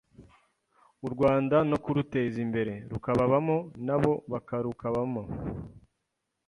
[1.05, 5.23] u Rwanda no kuruteza imbere, rukababamo nabo bakarukabamo.